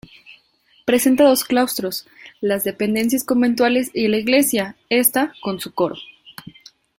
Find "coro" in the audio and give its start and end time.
5.75-5.93